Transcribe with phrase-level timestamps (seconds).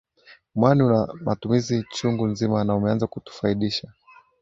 [0.55, 3.91] Mwani una matumizi chungu nzima na umeanza kutufaidisha